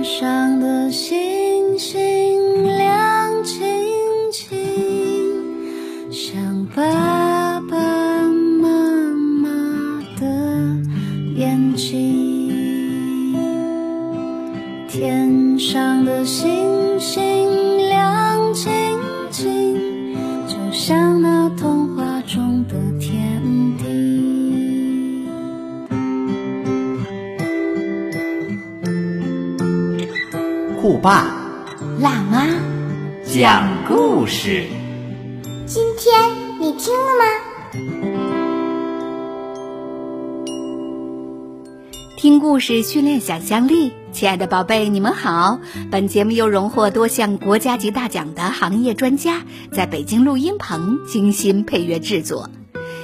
[0.00, 2.09] 天上的星星。
[30.80, 31.26] 酷爸
[31.98, 32.46] 辣妈，
[33.26, 34.64] 讲故事。
[35.66, 36.18] 今天
[36.58, 37.24] 你听了吗？
[42.16, 45.58] 听故事训练想象力，亲爱的宝贝，你们好！
[45.90, 52.48] 本节目由荣获多项国家级大奖的行业专家在北京录音棚精心配乐制作。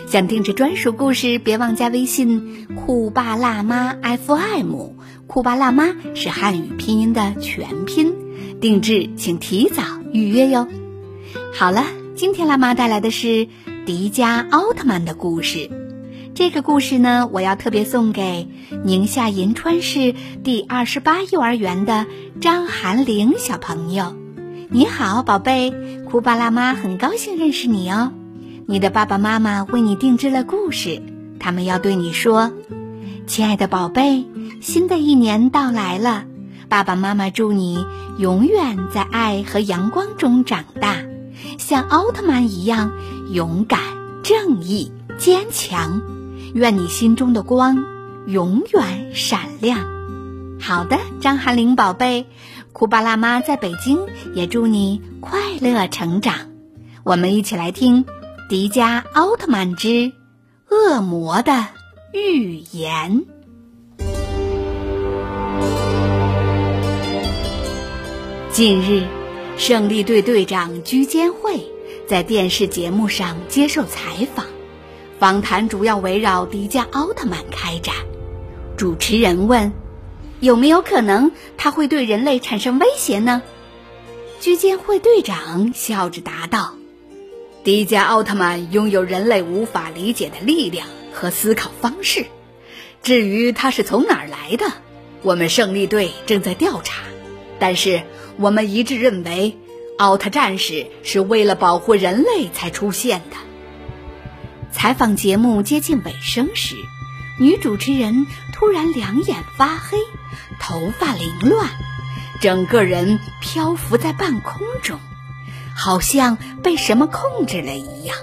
[0.09, 4.97] 想定制专属故事，别忘加微信“酷爸辣妈 FM”。
[5.27, 8.15] 酷爸辣妈是汉语拼音的全拼，
[8.61, 10.69] 定制请提早预约哟。
[11.53, 13.49] 好了，今天辣妈带来的是
[13.85, 15.69] 迪迦奥特曼的故事。
[16.35, 18.49] 这个故事呢，我要特别送给
[18.85, 22.07] 宁夏银川市第二十八幼儿园的
[22.41, 24.15] 张涵玲小朋友。
[24.69, 25.73] 你好，宝贝，
[26.09, 28.13] 酷爸辣妈很高兴认识你哦。
[28.67, 31.03] 你的爸爸妈妈为你定制了故事，
[31.41, 32.53] 他们要对你说
[33.27, 34.25] ：“亲爱的宝贝，
[34.61, 36.25] 新的一年到来了，
[36.69, 37.85] 爸爸妈妈祝你
[38.19, 40.97] 永远在爱和阳光中长大，
[41.59, 42.93] 像奥特曼一样
[43.31, 43.81] 勇敢、
[44.23, 46.01] 正义、坚强。
[46.55, 47.85] 愿你心中的光
[48.27, 49.81] 永远闪亮。”
[50.61, 52.27] 好的，张涵玲宝贝，
[52.73, 53.99] 酷爸辣妈在北京
[54.35, 56.35] 也祝你快乐成长。
[57.05, 58.05] 我们一起来听。
[58.49, 60.13] 《迪迦奥特曼之
[60.71, 61.67] 恶魔的
[62.17, 63.27] 预言》。
[68.51, 69.07] 近日，
[69.59, 71.61] 胜利队队长居坚会
[72.09, 74.47] 在电视节目上接受采访，
[75.19, 77.95] 访谈主要围绕迪迦奥特曼开展。
[78.79, 79.71] 主持人问
[80.41, 83.43] ：“有没有可能他会对人类产生威胁呢？”
[84.41, 86.73] 居坚会队长笑着答道。
[87.63, 92.27] 迪迦奥特曼拥有人类无法理解的力量和思考方式。
[93.03, 94.67] 至于他是从哪儿来的，
[95.23, 97.03] 我们胜利队正在调查。
[97.59, 98.03] 但是
[98.37, 99.57] 我们一致认为，
[99.97, 103.37] 奥特战士是为了保护人类才出现的。
[104.73, 106.77] 采访节目接近尾声时，
[107.41, 109.97] 女主持人突然两眼发黑，
[110.61, 111.71] 头发凌乱，
[112.43, 115.01] 整个人漂浮在半空中。
[115.75, 118.17] 好像被什么控制了一样，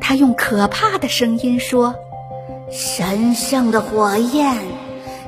[0.00, 1.94] 他用可怕的声音说
[2.70, 4.56] ：“神圣的火焰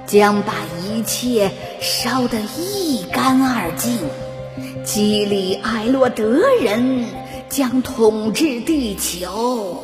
[0.06, 0.54] 将把
[0.84, 3.98] 一切烧得一干二净，
[4.84, 7.06] 基里艾洛德人
[7.48, 9.82] 将统治地球。”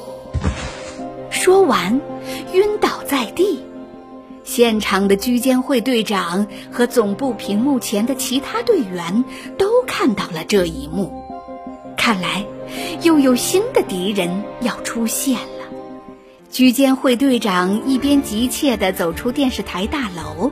[1.31, 2.01] 说完，
[2.53, 3.65] 晕倒在地。
[4.45, 9.25] 现场的居监会队长和总部屏幕前的其他队员
[9.59, 11.13] 都看到了这一幕。
[11.97, 12.47] 看来，
[13.03, 15.67] 又有新的敌人要出现了。
[16.51, 20.51] 居监会队长一边急切地走出电视台大楼，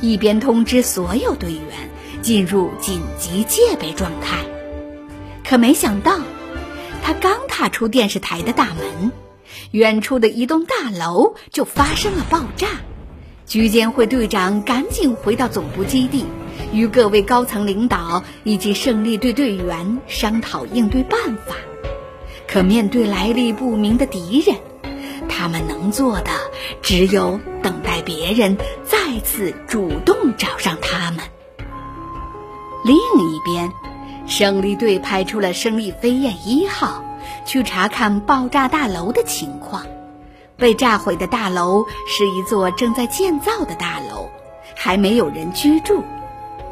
[0.00, 1.60] 一边通知所有队员
[2.20, 4.38] 进入紧急戒备状态。
[5.44, 6.18] 可没想到，
[7.02, 9.12] 他刚踏出电视台的大门，
[9.70, 12.66] 远处的一栋大楼就发生了爆炸。
[13.46, 16.24] 居监会队长赶紧回到总部基地。
[16.72, 21.54] 与各位高层领导以及胜利队队员商讨应对办法，
[22.46, 24.56] 可面对来历不明的敌人，
[25.28, 26.30] 他们能做的
[26.82, 31.20] 只有等待别人再次主动找上他们。
[32.84, 33.70] 另一边，
[34.26, 37.02] 胜利队派出了胜利飞燕一号
[37.44, 39.84] 去查看爆炸大楼的情况。
[40.56, 44.30] 被炸毁的大楼是一座正在建造的大楼，
[44.74, 46.02] 还没有人居住。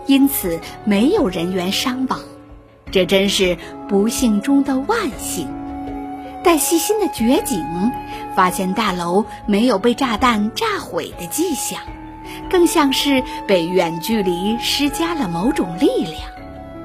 [0.06, 2.21] 因此，没有人员伤亡，
[2.91, 3.56] 这真是
[3.89, 5.49] 不幸中的万幸。
[6.43, 7.65] 但细心的掘井
[8.37, 11.81] 发现，大楼没有被炸弹炸毁的迹象，
[12.51, 16.21] 更像是被远距离施加了某种力量。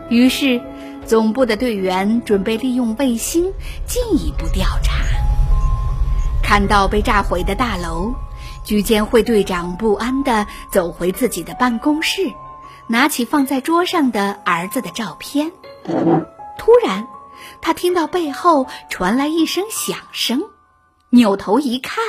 [0.10, 0.62] 于是，
[1.06, 3.52] 总部的队员准备利用卫星
[3.86, 4.94] 进一步调查。
[6.42, 8.14] 看到被炸毁的大楼，
[8.64, 12.32] 居监会队长不安地走回自己的办公室。
[12.92, 15.52] 拿起放在桌上的儿子的照片，
[16.58, 17.08] 突然，
[17.62, 20.42] 他听到背后传来一声响声，
[21.12, 22.04] 扭头一看，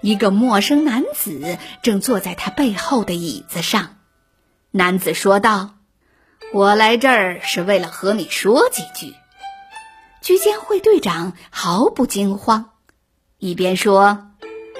[0.00, 3.96] 一个陌生男子正坐在他背后的椅子上。
[4.70, 5.74] 男子说道
[6.54, 9.14] ：“我来这儿是为了和你说几句。”
[10.22, 12.70] 居监会队长毫不惊慌，
[13.36, 14.28] 一边说：“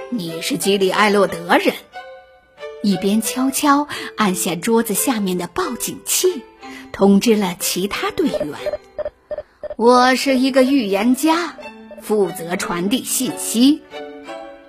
[0.08, 1.74] 你是基里艾洛德人。”
[2.82, 3.86] 一边悄悄
[4.16, 6.42] 按下桌子下面的报警器，
[6.92, 8.58] 通知了其他队员
[9.78, 11.56] ：“我是一个预言家，
[12.00, 13.82] 负责传递信息。”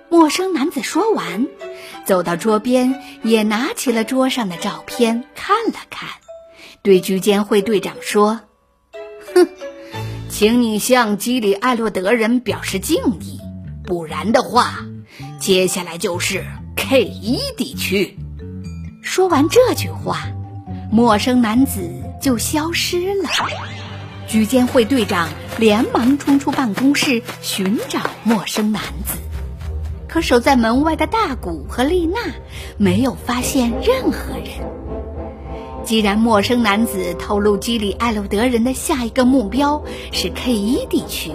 [0.08, 1.48] 陌生男子说完，
[2.04, 6.08] 走到桌边，也拿起了桌上的照片看了看，
[6.82, 8.42] 对居监会队长说
[9.34, 9.48] ：“哼，
[10.28, 13.40] 请你向基里艾洛德人表示敬意，
[13.84, 14.86] 不然的话，
[15.40, 16.46] 接下来就是。”
[16.86, 18.14] K 一地区。
[19.00, 20.28] 说完这句话，
[20.92, 21.80] 陌生男子
[22.20, 23.30] 就消失了。
[24.28, 29.16] 居监会队长连忙冲出办公室寻找陌生男子，
[30.06, 32.20] 可守在门外的大古和丽娜
[32.76, 34.48] 没有发现任何人。
[35.84, 39.82] 既然陌生男子透露基里艾洛德人的下一个目标
[40.12, 41.32] 是 K 一地区，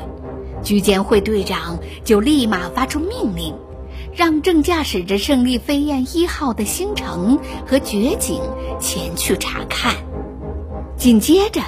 [0.61, 3.55] 居监会队长就立马发出命令。
[4.19, 8.42] 让正驾驶着胜利飞燕一号的星城和绝景
[8.77, 9.95] 前去查看。
[10.98, 11.62] 紧接着，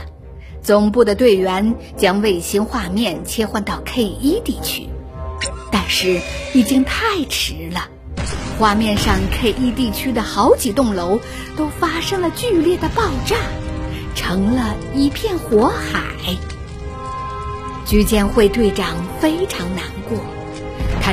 [0.62, 4.90] 总部的队员将卫星画面切换到 K 一地区，
[5.72, 6.20] 但是
[6.54, 7.88] 已经太迟了。
[8.60, 11.22] 画面上 K 一地区的好几栋楼
[11.56, 13.38] 都发生了剧烈的爆炸，
[14.14, 16.36] 成了一片火海。
[17.86, 20.20] 居监会队长非常难过。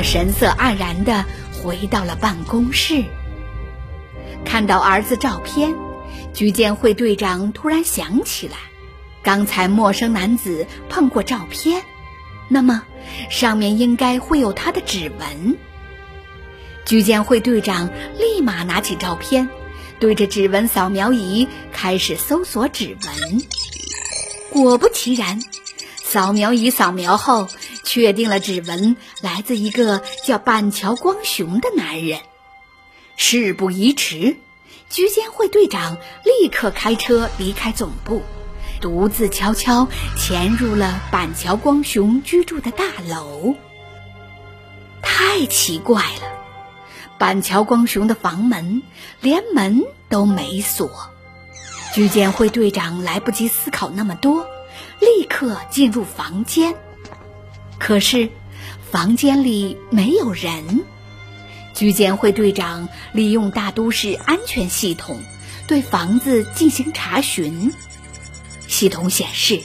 [0.03, 1.25] 神色黯然地
[1.61, 3.03] 回到了办公室，
[4.45, 5.75] 看到儿子照片，
[6.33, 8.57] 居监会队长突然想起来，
[9.21, 11.83] 刚才陌生男子碰过照片，
[12.47, 12.83] 那么
[13.29, 15.57] 上面应该会有他的指纹。
[16.85, 19.49] 居监会队长立马拿起照片，
[19.99, 23.41] 对着指纹扫描仪开始搜索指纹。
[24.49, 25.39] 果不其然，
[25.97, 27.47] 扫描仪扫描后。
[27.89, 32.19] 确定了指纹来自一个叫板桥光雄的男人。
[33.17, 34.37] 事不宜迟，
[34.91, 38.21] 居监会队长立刻开车离开总部，
[38.79, 43.55] 独自悄悄潜入了板桥光雄居住的大楼。
[45.01, 46.27] 太奇怪了，
[47.17, 48.83] 板桥光雄的房门
[49.19, 51.09] 连门都没锁。
[51.95, 54.45] 居监会队长来不及思考那么多，
[54.99, 56.75] 立刻进入房间。
[57.79, 58.29] 可是，
[58.91, 60.83] 房间里没有人。
[61.73, 65.21] 居监会队长利用大都市安全系统
[65.65, 67.71] 对房子进行查询。
[68.67, 69.61] 系统显示，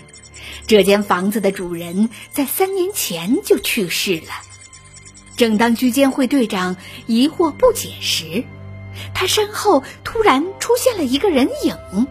[0.67, 4.33] 这间房子的主人在三年前就去世了。
[5.37, 6.77] 正当居监会队长
[7.07, 8.45] 疑惑不解时，
[9.13, 12.07] 他身后突然出现了一个人影，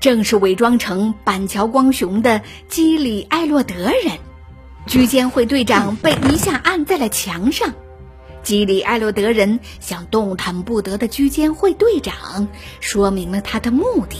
[0.00, 4.18] 正是伪装成板桥光雄的基里艾洛德人。
[4.90, 7.72] 居监会队长被一下按在了墙上，
[8.42, 12.48] 基里艾洛德人向动弹不得的居监会队长
[12.80, 14.16] 说明了他的目的。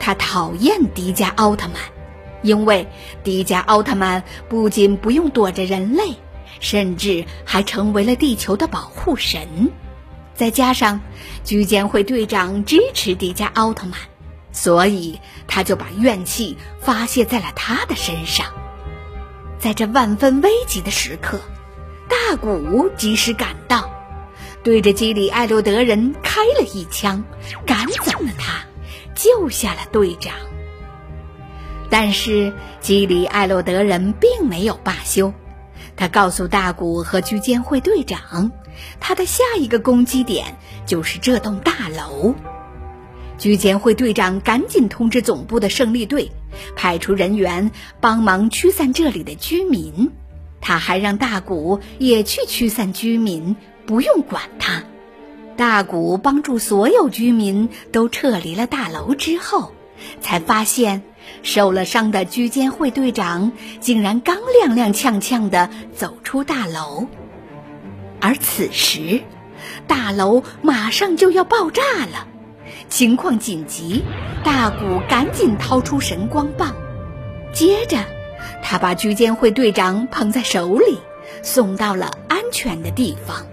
[0.00, 1.76] 他讨厌迪迦奥特曼，
[2.40, 2.88] 因为
[3.22, 6.14] 迪迦奥特曼不仅不用躲着人类，
[6.60, 9.70] 甚至还成为了地球的保护神。
[10.34, 10.98] 再加上
[11.44, 14.00] 居监会队长支持迪迦奥特曼，
[14.50, 18.46] 所以他就把怨气发泄在了他的身上。
[19.64, 21.40] 在这万分危急的时刻，
[22.06, 23.90] 大古及时赶到，
[24.62, 27.24] 对着基里艾洛德人开了一枪，
[27.64, 28.66] 赶走了他，
[29.14, 30.34] 救下了队长。
[31.88, 32.52] 但是
[32.82, 35.32] 基里艾洛德人并没有罢休，
[35.96, 38.52] 他告诉大古和居监会队长，
[39.00, 42.34] 他的下一个攻击点就是这栋大楼。
[43.44, 46.32] 居监会队长赶紧通知总部的胜利队，
[46.76, 47.70] 派出人员
[48.00, 50.10] 帮忙驱散这里的居民。
[50.62, 54.84] 他还让大古也去驱散居民，不用管他。
[55.58, 59.74] 大古帮助所有居民都撤离了大楼之后，
[60.22, 61.02] 才发现
[61.42, 67.08] 受了伤的居监会队长竟然刚踉踉跄跄地走出大楼，
[68.22, 69.20] 而此时
[69.86, 72.28] 大楼马上就要爆炸了。
[72.94, 74.04] 情况紧急，
[74.44, 76.76] 大古赶紧掏出神光棒，
[77.52, 77.98] 接着
[78.62, 81.00] 他把居监会队长捧在手里，
[81.42, 83.48] 送到了安全的地方。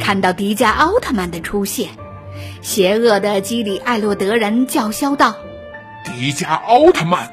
[0.00, 1.90] 看到迪迦奥特曼的出现，
[2.60, 5.36] 邪恶的基里艾洛德人叫嚣道
[6.04, 7.32] ：“迪迦奥特曼，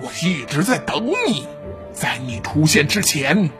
[0.00, 1.44] 我一直在等你，
[1.92, 3.50] 在你出现之前。”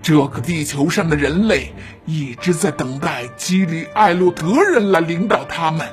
[0.00, 1.72] 这个地球上的人类
[2.04, 5.88] 一直在等待基里艾洛德人来领导他们。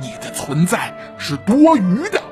[0.00, 2.22] 你的存在是多余的。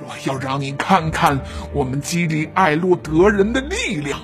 [0.00, 1.40] 我要让你看看
[1.72, 4.20] 我们基里艾洛德人的力量，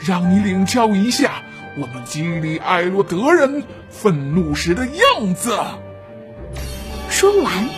[0.00, 1.42] 让你领教一下
[1.76, 5.56] 我们基里艾洛德人愤怒时的样子。
[7.08, 7.68] 说完，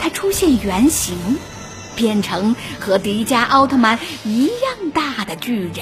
[0.00, 1.18] 他出现原形，
[1.96, 5.74] 变成和迪迦奥特曼一样大的巨人。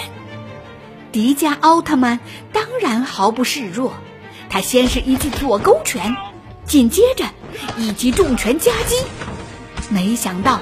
[1.12, 2.18] 迪迦奥特曼
[2.52, 3.92] 当然毫不示弱，
[4.48, 6.16] 他先是一记左勾拳，
[6.66, 7.24] 紧接着
[7.76, 8.96] 一记重拳夹击。
[9.90, 10.60] 没想到。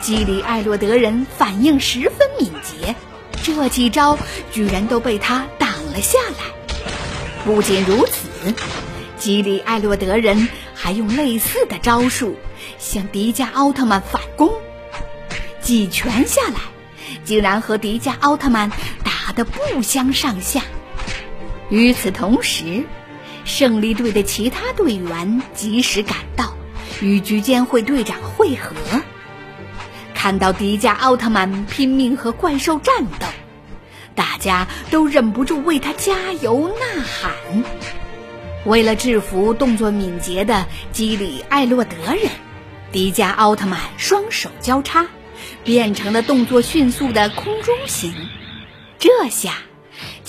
[0.00, 2.94] 基里艾洛德人反应十分敏捷，
[3.42, 4.16] 这几招
[4.52, 6.70] 居然都被他挡了下来。
[7.44, 8.54] 不仅如此，
[9.18, 12.36] 基里艾洛德人还用类似的招数
[12.78, 14.52] 向迪迦奥特曼反攻，
[15.60, 16.60] 几拳下来，
[17.24, 18.70] 竟然和迪迦奥特曼
[19.02, 20.62] 打得不相上下。
[21.68, 22.84] 与此同时，
[23.50, 26.54] 胜利队的其他队员及时赶到，
[27.02, 28.74] 与局监会队长会合。
[30.14, 33.26] 看到迪迦奥特曼拼命和怪兽战斗，
[34.14, 37.32] 大家都忍不住为他加油呐喊。
[38.64, 42.30] 为了制服动作敏捷的基里艾洛德人，
[42.92, 45.06] 迪迦奥特曼双手交叉，
[45.64, 48.14] 变成了动作迅速的空中型。
[48.98, 49.54] 这下，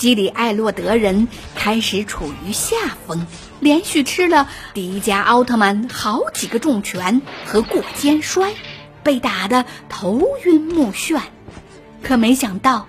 [0.02, 3.24] 基里艾洛德人开始处于下风，
[3.60, 8.52] 连续吃了迪迦奥特曼好几个重拳和过肩摔。
[9.04, 11.20] 被打得头晕目眩，
[12.02, 12.88] 可没想到，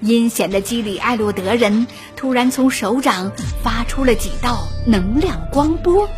[0.00, 1.86] 阴险的基里艾洛德人
[2.16, 3.30] 突然从手掌
[3.62, 6.08] 发出了几道能量光波，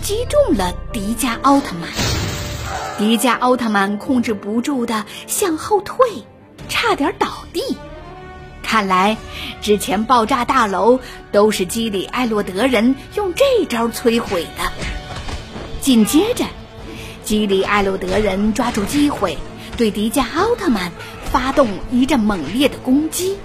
[0.00, 1.90] 击中了迪迦奥特曼。
[2.96, 5.98] 迪迦奥特曼控制不住的向后退，
[6.66, 7.60] 差点倒地。
[8.66, 9.16] 看来，
[9.62, 10.98] 之前爆炸大楼
[11.30, 14.72] 都是基里艾洛德人用这招摧毁的。
[15.80, 16.44] 紧接着。
[17.22, 19.38] 基里艾洛德人抓住机会，
[19.76, 20.92] 对迪迦奥特曼
[21.24, 23.36] 发动一阵猛烈的攻击，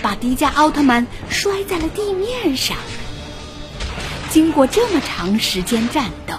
[0.00, 2.76] 把迪迦奥特曼摔在了地面上。
[4.30, 6.34] 经过这么长时间战斗，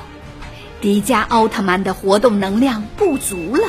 [0.81, 3.67] 迪迦奥特曼的活动能量不足了，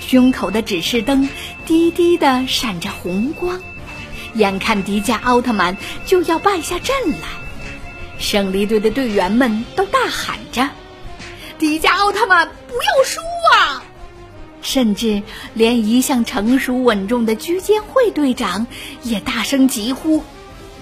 [0.00, 1.28] 胸口的指示灯
[1.64, 3.62] 低低的闪着红光，
[4.34, 5.76] 眼看迪迦奥特曼
[6.06, 7.28] 就要败下阵来，
[8.18, 10.68] 胜利队的队员们都大喊着。
[11.58, 13.20] 迪迦奥特曼，不要输
[13.56, 13.82] 啊！
[14.60, 15.22] 甚至
[15.52, 18.66] 连一向成熟稳重的居间会队长
[19.02, 20.24] 也大声疾呼：“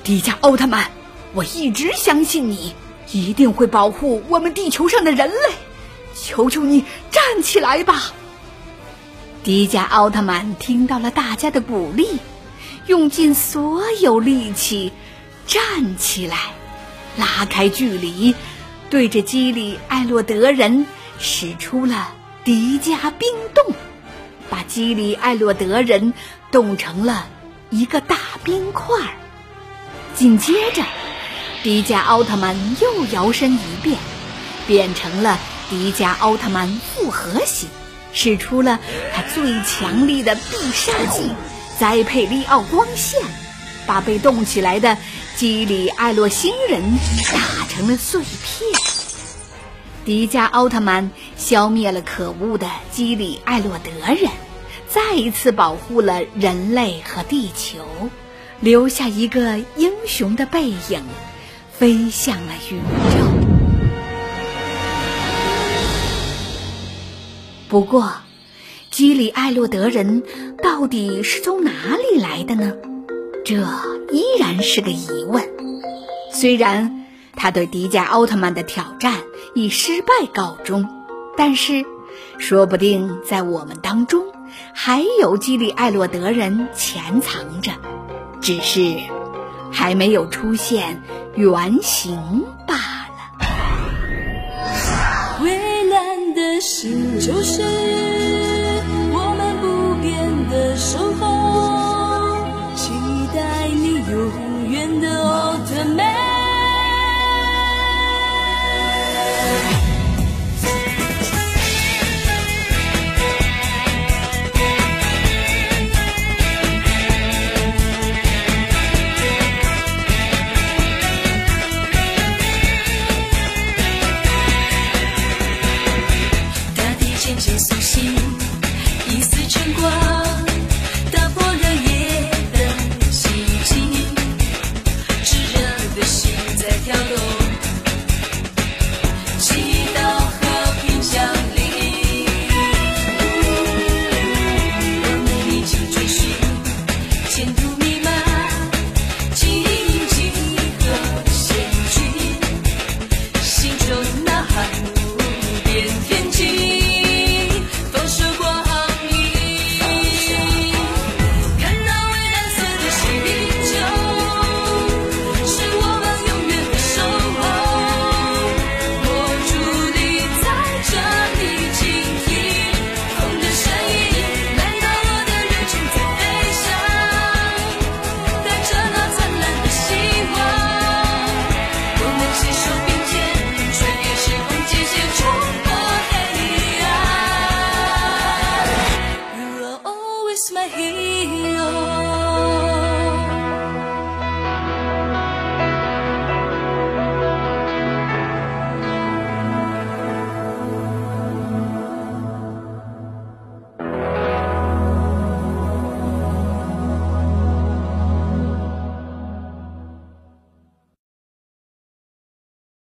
[0.05, 0.91] 迪迦奥特曼，
[1.35, 2.75] 我一直相信你，
[3.11, 5.37] 一定会保护我们地球上的人类，
[6.15, 8.13] 求求你站起来吧！”
[9.45, 12.07] 迪迦奥特曼听到了大家的鼓励，
[12.87, 14.93] 用尽所有力气
[15.47, 16.37] 站起来，
[17.17, 18.35] 拉开距离。
[18.91, 20.85] 对着基里艾洛德人
[21.19, 22.13] 使出了
[22.45, 23.75] 迪迦冰冻，
[24.51, 26.13] 把基里艾洛德人
[26.51, 27.27] 冻成了
[27.71, 28.99] 一个大冰块。
[30.15, 30.83] 紧接着，
[31.63, 33.97] 迪迦奥特曼又摇身一变，
[34.67, 35.39] 变成了
[35.71, 37.71] 迪迦奥特曼复合型，
[38.13, 38.79] 使出了
[39.15, 41.31] 他最强力的必杀技——
[41.79, 43.21] 栽培利奥光线，
[43.87, 44.97] 把被冻起来的
[45.37, 46.83] 基里艾洛星人
[47.33, 48.71] 打成了碎片。
[50.05, 54.31] 迪迦奥特曼消灭了可恶的基里艾洛德人，
[54.89, 57.79] 再一次保护了人类和地球，
[58.61, 61.05] 留下一个英雄的背影，
[61.73, 62.81] 飞向了宇
[63.17, 63.27] 宙。
[67.69, 68.13] 不过，
[68.91, 70.23] 基里艾洛德人
[70.73, 72.73] 到底是从哪里来的呢？
[73.45, 73.57] 这
[74.11, 75.47] 依然是个疑问。
[76.33, 76.99] 虽然。
[77.35, 79.15] 他对迪迦奥特曼的挑战
[79.55, 80.87] 以失败告终，
[81.37, 81.83] 但是，
[82.39, 84.23] 说不定在我们当中
[84.75, 87.73] 还有基里艾洛德人潜藏着，
[88.43, 88.97] 只是
[89.73, 91.03] 还没有出现
[91.35, 93.41] 原形罢了。
[95.41, 98.12] 蔚蓝的心就是。